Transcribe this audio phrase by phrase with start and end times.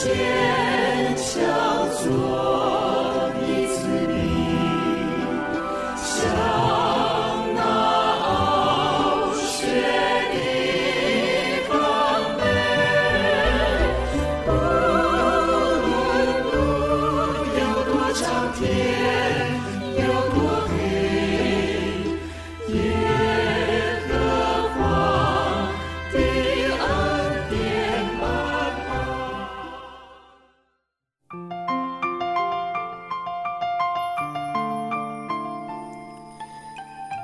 [0.00, 0.49] 谢。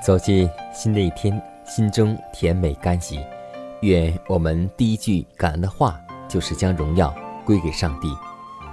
[0.06, 3.18] 走进新的一天，心中甜美甘喜。
[3.80, 7.12] 愿我们第一句感恩的话，就是将荣耀
[7.44, 8.06] 归给上帝。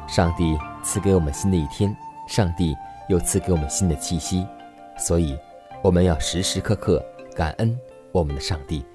[0.08, 1.92] 上帝赐给我们新的一天，
[2.28, 2.76] 上帝
[3.09, 4.45] 又赐给我们新的气息，
[4.95, 5.36] 所以
[5.81, 7.04] 我们要时时刻刻
[7.36, 7.76] 感恩
[8.11, 8.86] 我们的上帝。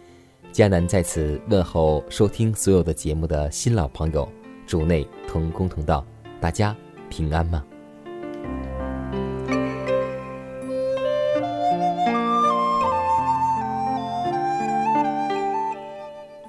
[0.52, 4.28] 迦南在此问候收听所有的节目的新老朋友，
[4.64, 6.06] 主内同工同道，
[6.40, 6.72] 大家
[7.10, 7.64] 平安吗？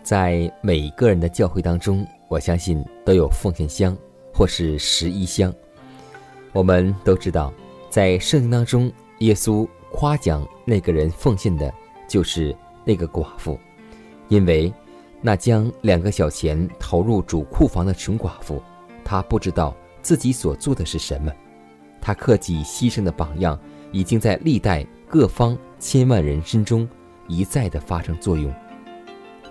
[0.09, 3.95] 在每一个人的教会当中，我相信都有奉献箱
[4.33, 5.53] 或是十一箱。
[6.51, 7.53] 我们都知道，
[7.91, 11.71] 在圣经当中，耶稣夸奖那个人奉献的，
[12.07, 13.55] 就是那个寡妇，
[14.29, 14.73] 因为
[15.21, 18.59] 那将两个小钱投入主库房的穷寡妇，
[19.05, 21.31] 她不知道自己所做的是什么。
[22.01, 23.59] 她克己牺牲的榜样，
[23.91, 26.89] 已经在历代各方千万人心中
[27.27, 28.51] 一再的发生作用。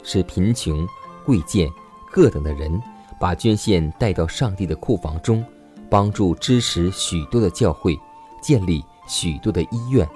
[0.08, 0.88] 是贫穷、
[1.22, 1.70] 贵贱
[2.10, 2.80] 各等的人，
[3.20, 5.44] 把捐献带到上帝的库房中，
[5.90, 7.94] 帮助支持许多的教会，
[8.40, 10.08] 建立许多的医院，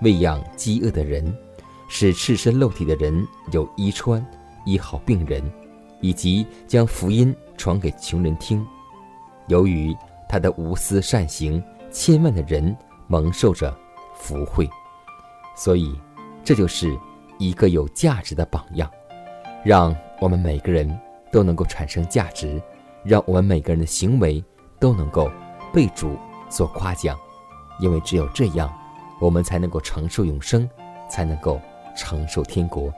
[0.00, 1.32] 喂养饥饿的人，
[1.86, 4.26] 使赤身露体的人有衣穿，
[4.64, 5.40] 医好病人，
[6.00, 8.66] 以及将福音传给穷人听。
[9.46, 9.96] 由于
[10.28, 11.62] 他的无私善行，
[11.92, 12.76] 千万的人
[13.06, 13.72] 蒙受着
[14.16, 14.68] 福惠，
[15.56, 15.96] 所以
[16.42, 16.98] 这就是
[17.38, 18.90] 一个有价值的榜样。
[19.64, 20.98] 让我们每个人
[21.30, 22.60] 都能够产生价值，
[23.04, 24.42] 让我们每个人的行为
[24.78, 25.30] 都能够
[25.72, 26.16] 被主
[26.48, 27.18] 所夸奖，
[27.80, 28.72] 因为只有这样，
[29.20, 30.68] 我们才能够承受永生，
[31.10, 31.60] 才能够
[31.96, 32.92] 承受天国。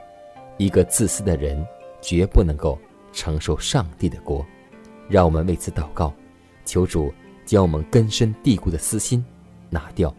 [0.57, 1.65] 一个自私的人
[2.01, 2.77] 绝不能够
[3.11, 4.45] 承受上帝的国。
[5.09, 6.13] 让我们为此祷告，
[6.63, 7.11] 求主
[7.45, 9.25] 将我们根深蒂固的私心
[9.69, 10.13] 拿掉，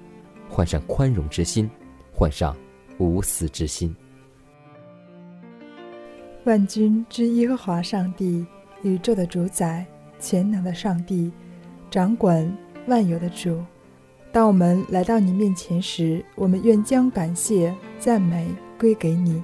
[0.50, 1.70] 换上宽容之心，
[2.12, 2.54] 换上
[2.98, 3.94] 无私之心。
[6.44, 8.44] 万军之耶和华上帝，
[8.82, 9.86] 宇宙的主宰，
[10.18, 11.30] 全能的上帝，
[11.88, 12.52] 掌管
[12.88, 13.60] 万有的主。
[14.32, 19.40] 当我们来到你面前时，我们愿将感谢、赞美归给你。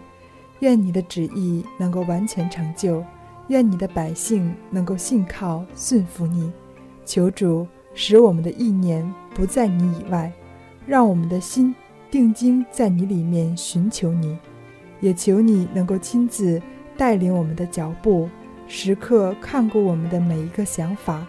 [0.59, 3.05] 愿你的旨意能够完全成就，
[3.47, 6.51] 愿你的百姓能够信靠、顺服你。
[7.05, 7.65] 求主
[7.95, 10.33] 使我们的意念不在你以外，
[10.85, 11.73] 让我们的心
[12.11, 14.37] 定睛在你里面寻求你。
[15.01, 16.61] 也求你能够亲自。
[16.99, 18.29] 带领我们的脚步，
[18.67, 21.25] 时刻看顾我们的每一个想法，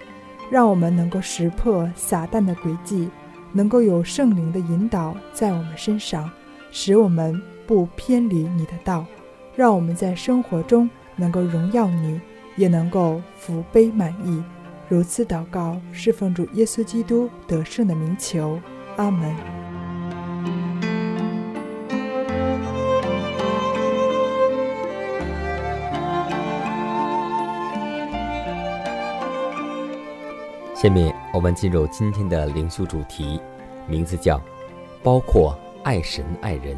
[0.49, 3.07] 让我们能够识破撒旦的诡计，
[3.53, 6.29] 能够有圣灵的引导在我们身上，
[6.71, 9.05] 使我们不偏离你的道，
[9.55, 12.19] 让我们在生活中能够荣耀你，
[12.55, 14.43] 也能够福杯满溢。
[14.87, 18.59] 如此祷告，侍奉主耶稣基督得胜的名求，
[18.97, 19.68] 阿门。
[30.81, 33.37] 下面我们进入今天的灵修主题，
[33.85, 34.41] 名字叫
[35.03, 35.53] “包括
[35.83, 36.73] 爱神爱人”。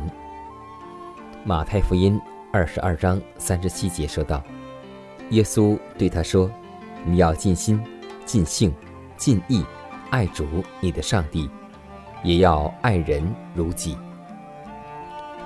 [1.45, 2.19] 马太福音
[2.51, 4.42] 二十二章三十七节说道
[5.30, 6.50] ：“耶稣对他说，
[7.06, 7.80] 你要尽心、
[8.25, 8.74] 尽性、
[9.18, 9.63] 尽意
[10.09, 10.48] 爱主
[10.80, 11.48] 你的上帝，
[12.24, 13.95] 也要爱人如己。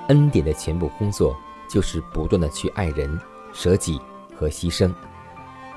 [0.07, 1.36] 恩典的全部工作
[1.69, 3.19] 就是不断的去爱人、
[3.52, 4.00] 舍己
[4.34, 4.96] 和牺牲。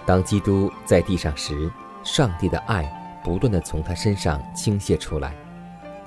[0.06, 1.68] 当基督在地上时。”
[2.10, 2.90] 上帝的爱
[3.22, 5.34] 不断的从他身上倾泻出来。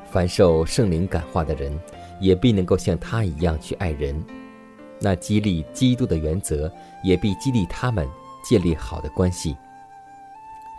[0.09, 1.79] 凡受圣灵感化的人，
[2.19, 4.21] 也必能够像他一样去爱人。
[4.99, 6.69] 那激励基督的原则，
[7.03, 8.07] 也必激励他们
[8.43, 9.55] 建立好的关系。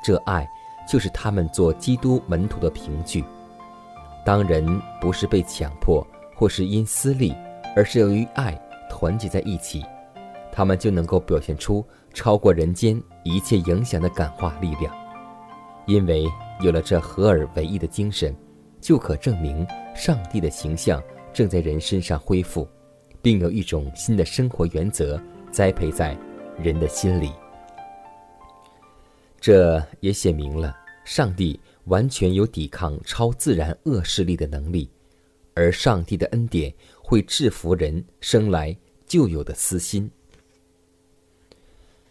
[0.05, 0.47] 这爱
[0.87, 3.25] 就是他们做基督门徒的凭据。
[4.25, 7.35] 当人不是被强迫，或是因私利，
[7.75, 8.61] 而是由于爱
[8.91, 9.83] 团结在一起，
[10.53, 14.95] 他们就能够表现出超过人间一切影响的感化力量。
[15.87, 16.25] 因为
[16.61, 18.35] 有了这合而为一的精神。
[18.83, 19.65] 就可证明
[19.95, 21.01] 上帝的形象
[21.33, 22.69] 正在人身上恢复，
[23.23, 26.19] 并有一种新的生活原则栽培在
[26.59, 27.31] 人的心里。
[29.41, 34.91] 这也写明了上帝完全有抵抗超自然恶势力的能力，
[35.55, 38.77] 而上帝的恩典会制服人生来
[39.07, 40.11] 就有的私心。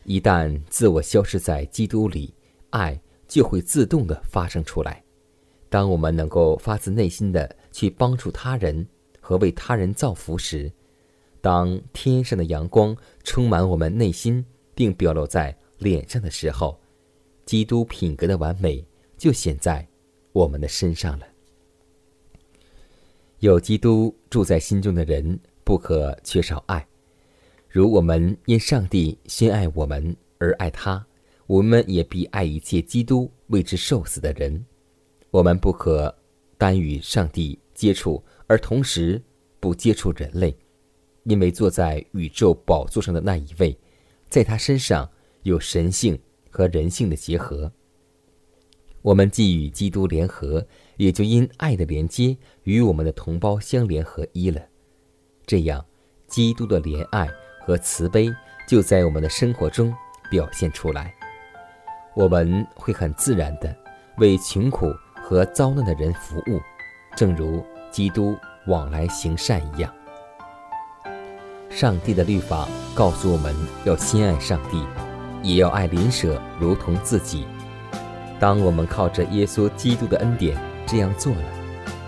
[0.06, 2.34] 一旦自我消失在基督里，
[2.70, 2.98] 爱
[3.32, 5.02] 就会自动的发生出来。
[5.70, 8.86] 当我们能够发自内心的去帮助他人
[9.22, 10.70] 和为他人造福时，
[11.40, 12.94] 当天上的阳光
[13.24, 14.46] 充满我们内心
[14.76, 16.78] 并表露在脸上的时候，
[17.46, 18.86] 基督品格的完美
[19.18, 19.88] 就显在
[20.34, 21.26] 我们的身上了。
[23.40, 26.86] 有基督住在心中的人不可缺少爱，
[27.70, 31.08] 如我们因上帝先爱我们而爱他，
[31.48, 34.66] 我们也必爱一切基督为之受死的人。
[35.30, 36.14] 我们不可
[36.58, 39.22] 单与上帝接触，而同时
[39.60, 40.56] 不接触人类，
[41.24, 43.78] 因为坐在宇宙宝座上的那一位，
[44.30, 45.10] 在他身上
[45.44, 47.72] 有神性和人性的结合。
[49.02, 50.66] 我们既与基督联合，
[50.98, 54.62] 也就因爱的连接与我们的同胞相联合一了。
[55.46, 55.84] 这样，
[56.28, 57.28] 基督的怜爱
[57.66, 58.30] 和慈悲
[58.68, 59.94] 就在我们的生活中
[60.30, 61.21] 表现出来。
[62.16, 63.76] 我们会很自然的
[64.18, 64.92] 为穷苦。
[65.24, 66.60] 和遭难的人服务，
[67.16, 68.36] 正如基督
[68.68, 69.90] 往来行善一样。
[71.70, 73.56] 上帝的律法告诉我们
[73.86, 74.84] 要心爱上帝，
[75.42, 77.46] 也要爱邻舍如同自己。
[78.42, 81.44] 当我们靠着耶稣基督的恩典这样做了，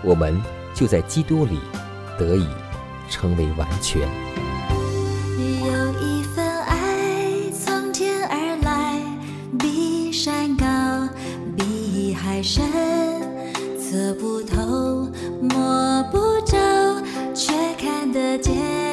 [0.02, 0.38] 我们
[0.74, 1.58] 就在基督里
[2.18, 2.46] 得以
[3.08, 4.06] 成为完全。
[14.14, 15.08] 不透，
[15.40, 16.56] 摸不着，
[17.34, 18.83] 却看得见。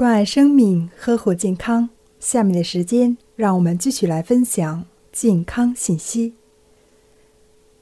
[0.00, 1.90] 关爱生命，呵护健康。
[2.18, 6.32] 下面的时间，让我们继续来分享健康信息。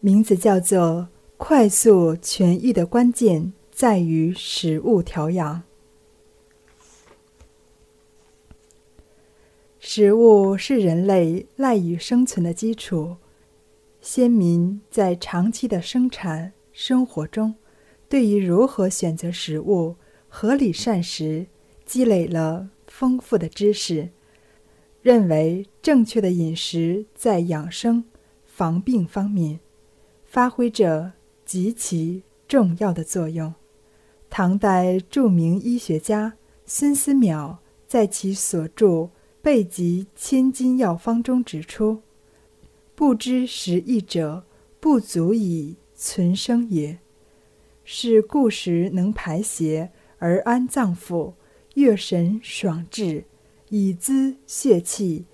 [0.01, 1.07] 名字叫做
[1.39, 5.63] “快速痊愈的关键在于食物调养”。
[9.79, 13.15] 食物是人类赖以生存的基础。
[14.01, 17.55] 先民在长期的生产生活中，
[18.09, 19.95] 对于如何选择食物、
[20.29, 21.47] 合理膳食，
[21.89, 24.11] 积累了丰富的知识，
[25.01, 28.05] 认为正确的饮食在养生、
[28.45, 29.61] 防病方面
[30.27, 31.13] 发挥着
[31.47, 33.55] 极其重要的作用。
[34.29, 36.35] 唐代著名医学家
[36.67, 38.87] 孙思邈在其所著
[39.41, 42.03] 《备急千金药方》中指出
[42.95, 44.45] ：“不知食益者，
[44.79, 46.99] 不足以存生也。
[47.83, 51.33] 是故食能排邪而安脏腑。”
[51.79, 53.23] 月神爽志，
[53.69, 55.27] 以滋血气。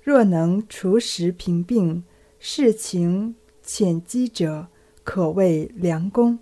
[0.00, 2.02] 若能除食平病，
[2.38, 4.68] 事情浅积者，
[5.04, 6.38] 可谓良功。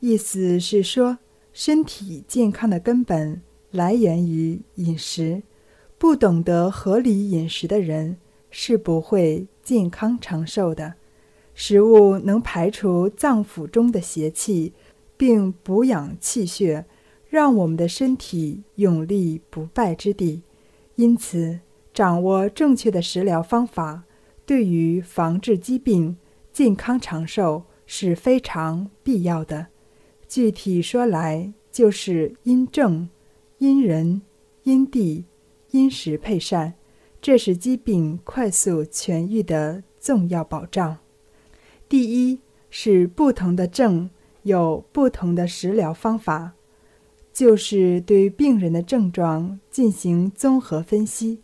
[0.00, 1.18] 意思是说，
[1.52, 5.42] 身体健康的根本来源于饮食。
[5.98, 8.16] 不懂得合理饮食的人，
[8.50, 10.94] 是不会健康长寿的。
[11.52, 14.72] 食物能排除脏腑中的邪气，
[15.18, 16.86] 并补养气血。
[17.28, 20.42] 让我们的身体永立不败之地，
[20.94, 21.60] 因此
[21.92, 24.04] 掌握正确的食疗方法，
[24.46, 26.16] 对于防治疾病、
[26.52, 29.66] 健康长寿是非常必要的。
[30.26, 33.08] 具体说来，就是因症、
[33.58, 34.22] 因人、
[34.62, 35.26] 因地、
[35.70, 36.74] 因时配膳，
[37.20, 40.98] 这是疾病快速痊愈的重要保障。
[41.88, 44.10] 第一是不同的症
[44.42, 46.54] 有不同的食疗方法。
[47.38, 51.40] 就是对病人的症状进行综合分析，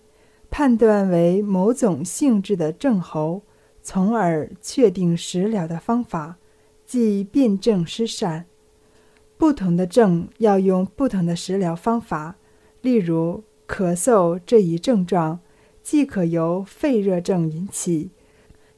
[0.51, 3.43] 判断为某种性质的症候，
[3.81, 6.37] 从而确定食疗的方法，
[6.85, 8.47] 即辨证施善。
[9.37, 12.39] 不同的症要用不同的食疗方法。
[12.81, 15.39] 例如咳嗽这一症状，
[15.81, 18.11] 既可由肺热症引起，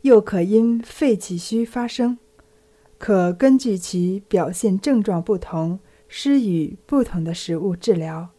[0.02, 2.18] 又可因肺气虚发生，
[2.98, 5.80] 可根据其表现症状不同。
[6.18, 8.30] 施予不同的食物治疗，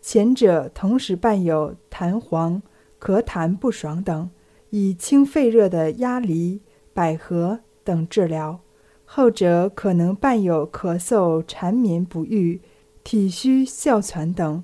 [0.00, 2.62] 前者同时伴有痰黄、
[3.00, 4.30] 咳痰不爽等，
[4.70, 6.60] 以清肺热的鸭梨、
[6.92, 8.60] 百合等治疗；
[9.04, 12.60] 后者可能伴有咳嗽缠绵不愈、
[13.02, 14.62] 体虚哮喘等，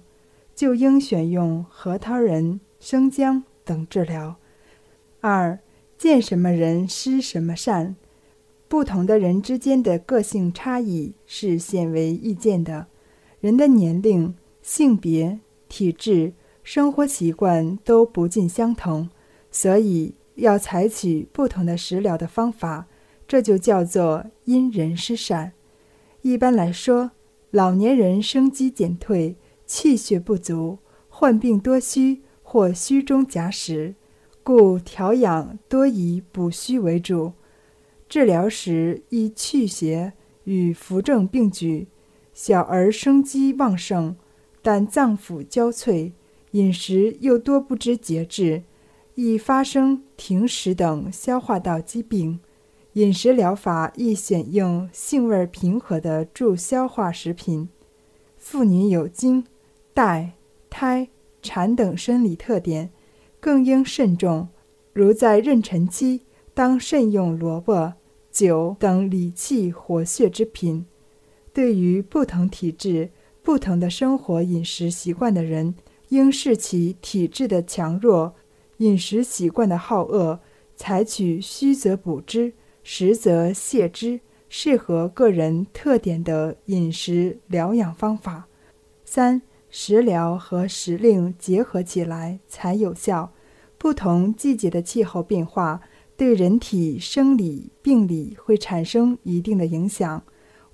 [0.54, 4.36] 就应选用核桃仁、生姜等治疗。
[5.20, 5.58] 二
[5.98, 7.96] 见什么人施什么善。
[8.70, 12.86] 不同的人之间的个性差异是显为易见的，
[13.40, 19.10] 人的年龄、性别、体质、生活习惯都不尽相同，
[19.50, 22.86] 所以要采取不同的食疗的方法，
[23.26, 25.52] 这就叫做因人施善。
[26.22, 27.10] 一般来说，
[27.50, 29.34] 老年人生机减退、
[29.66, 33.96] 气血不足、患病多虚或虚中夹实，
[34.44, 37.32] 故调养多以补虚为主。
[38.10, 41.86] 治疗时宜祛邪与扶正并举。
[42.34, 44.16] 小儿生机旺盛，
[44.60, 46.10] 但脏腑交瘁，
[46.50, 48.64] 饮食又多不知节制，
[49.14, 52.40] 易发生停食等消化道疾病。
[52.94, 57.68] 饮食疗法宜选用性味平和的助消化食品。
[58.36, 59.44] 妇女有经、
[59.94, 60.32] 带、
[60.68, 61.08] 胎、
[61.40, 62.90] 产等生理特点，
[63.38, 64.48] 更应慎重。
[64.92, 67.92] 如在妊娠期，当慎用萝卜。
[68.40, 70.86] 酒等理气活血之品，
[71.52, 73.10] 对于不同体质、
[73.42, 75.74] 不同的生活饮食习惯的人，
[76.08, 78.34] 应视其体质的强弱、
[78.78, 80.40] 饮食习惯的好恶，
[80.74, 88.48] 采取虚则补之、实则泻之，适合个人特点的饮食疗养方法。
[89.04, 93.32] 三、食疗和时令结合起来才有效。
[93.76, 95.82] 不同季节的气候变化。
[96.20, 100.22] 对人体生理病理会产生一定的影响，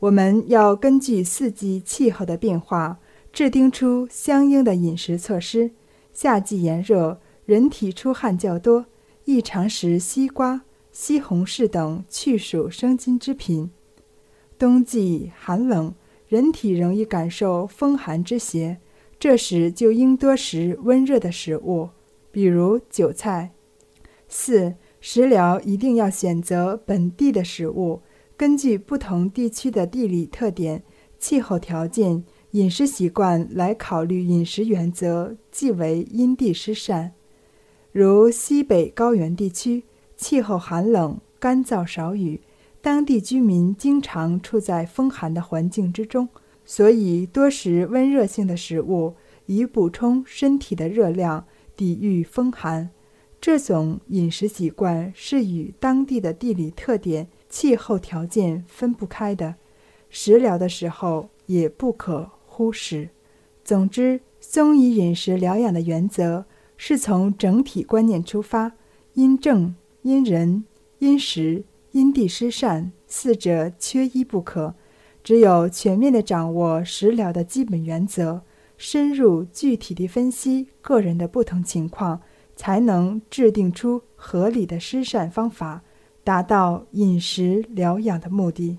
[0.00, 2.98] 我们要根据四季气候的变化，
[3.32, 5.70] 制定出相应的饮食措施。
[6.12, 8.86] 夏季炎热，人体出汗较多，
[9.26, 13.68] 宜常食西瓜、西红柿等去暑生津之品；
[14.58, 15.94] 冬季寒冷，
[16.26, 18.78] 人体容易感受风寒之邪，
[19.20, 21.90] 这时就应多食温热的食物，
[22.32, 23.52] 比如韭菜。
[24.26, 24.74] 四。
[25.08, 28.02] 食疗一定要选择本地的食物，
[28.36, 30.82] 根据不同地区的地理特点、
[31.16, 37.12] 气候条件饮食习惯来考虑饮食原则，即为因地施善。
[37.92, 39.84] 如西北高原地区，
[40.16, 42.40] 气候寒冷、干燥少雨，
[42.82, 46.28] 当地居民经常处在风寒的环境之中，
[46.64, 49.14] 所以多食温热性的食物，
[49.46, 52.90] 以补充身体的热量，抵御风寒。
[53.46, 59.54] 这种饮食习惯是与当地的地理特点、气候条件分不开的，
[60.10, 62.28] 食疗的时候也不可。
[62.44, 63.08] 忽视。
[63.62, 66.44] 总之，松以饮食疗养的原则
[66.76, 68.72] 是从整体观念出发，
[69.14, 70.64] 因症、因人、
[70.98, 74.74] 因时、因地施善，四者缺一不可。
[75.22, 78.42] 只有全面的掌握食疗的基本原则，
[78.76, 82.20] 深入具体地分析个人的不同情况，
[82.56, 85.82] 才能制定出合理的施善方法，
[86.24, 88.78] 达到饮食疗养的目的。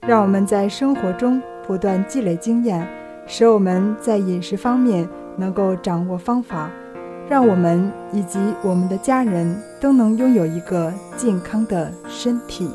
[0.00, 1.40] 让我们在生活中。
[1.66, 2.84] 不断积累经验，
[3.28, 6.68] 使我们在饮食方面能够掌握方法，
[7.28, 12.68] 让我们以及我们的家人都能拥有一个健康的身体。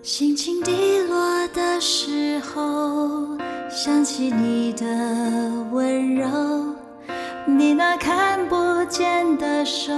[0.00, 3.36] 心情低落的时候，
[3.68, 4.86] 想起你的
[5.72, 6.28] 温柔，
[7.58, 9.92] 你那看不见的手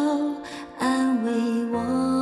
[0.78, 1.32] 安慰
[1.72, 2.21] 我，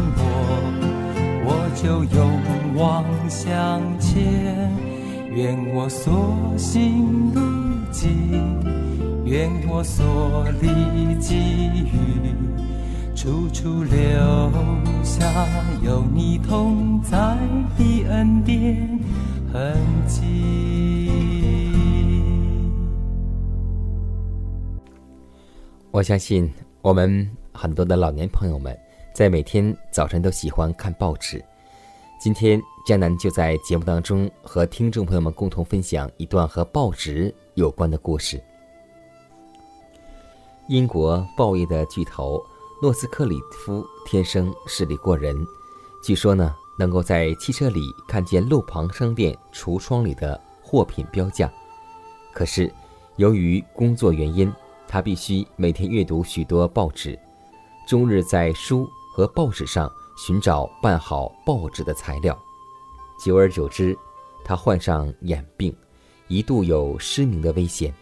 [1.81, 2.39] 就勇
[2.75, 4.71] 往向前。
[5.33, 7.41] 愿我所行路
[7.91, 8.61] 径。
[9.25, 11.37] 愿我所历际
[11.85, 12.35] 遇，
[13.15, 13.95] 处处留
[15.03, 15.47] 下
[15.81, 17.17] 有你同在
[17.77, 18.99] 的恩典
[19.51, 21.09] 痕迹。
[25.89, 26.47] 我相信
[26.81, 28.77] 我们很多的老年朋友们，
[29.15, 31.43] 在每天早晨都喜欢看报纸。
[32.21, 38.39] 今天江南就在节目当中和听众朋友们共同分享一段和报纸有关的故事。
[40.67, 42.39] 英国报业的巨头
[42.79, 45.35] 诺斯克里夫天生视力过人，
[46.03, 51.51] 据说呢，能够在汽车里看见路旁商店橱窗里的货品标价。
[52.31, 52.71] 可是，
[53.15, 54.53] 由于工作原因，
[54.87, 57.17] 他必须每天阅读许多报纸，
[57.87, 62.37] 终日在书和报纸上寻找办好报纸的材料。
[63.23, 63.97] 久而久之，
[64.43, 65.75] 他患上眼病，
[66.27, 67.93] 一度有失明的危险。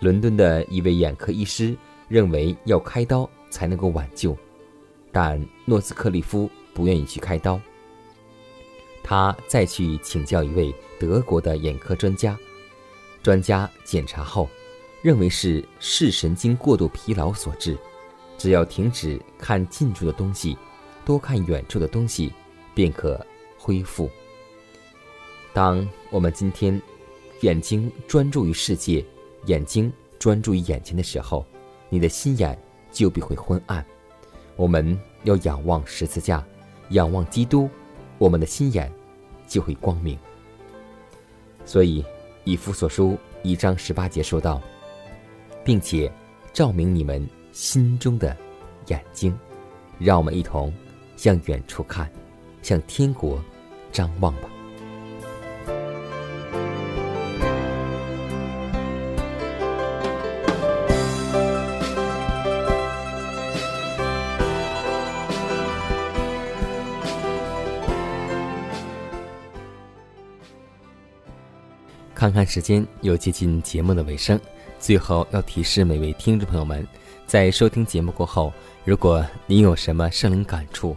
[0.00, 1.76] 伦敦的一位眼科医师
[2.08, 4.36] 认为要开刀才能够挽救，
[5.12, 7.60] 但诺斯克利夫不愿意去开刀。
[9.04, 12.36] 他再去请教一位德国的眼科专家，
[13.22, 14.48] 专家检查后
[15.02, 17.76] 认为是视神经过度疲劳所致，
[18.38, 20.56] 只要停止看近处的东西，
[21.04, 22.32] 多看远处的东西，
[22.74, 23.24] 便可
[23.58, 24.10] 恢复。
[25.52, 26.80] 当我们今天
[27.40, 29.04] 眼睛专注于世界。
[29.46, 31.44] 眼睛专注于眼前的时候，
[31.88, 32.56] 你的心眼
[32.92, 33.84] 就必会昏暗。
[34.54, 36.46] 我们要仰望十字架，
[36.90, 37.68] 仰望基督，
[38.18, 38.88] 我们的心眼
[39.48, 40.16] 就会光明。
[41.64, 42.04] 所以，
[42.44, 44.62] 以弗所书一章十八节说道，
[45.64, 46.08] 并且
[46.52, 48.36] 照明你们心中的
[48.86, 49.36] 眼睛，
[49.98, 50.72] 让我们一同
[51.22, 52.10] 向远处看，
[52.62, 53.40] 向天国
[53.92, 54.48] 张望吧。
[72.12, 74.40] 看看时间，又接近节目的尾声。
[74.80, 76.84] 最后要提示每位听众朋友们，
[77.28, 78.52] 在收听节目过后，
[78.84, 80.96] 如果您有什么圣灵感触